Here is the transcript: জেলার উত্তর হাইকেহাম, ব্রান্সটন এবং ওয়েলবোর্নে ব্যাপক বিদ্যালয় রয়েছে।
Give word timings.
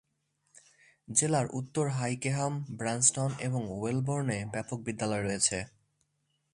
জেলার 1.07 1.47
উত্তর 1.53 1.85
হাইকেহাম, 1.89 2.53
ব্রান্সটন 2.69 3.29
এবং 3.39 3.61
ওয়েলবোর্নে 3.69 4.39
ব্যাপক 4.51 4.79
বিদ্যালয় 4.79 5.23
রয়েছে। 5.23 5.57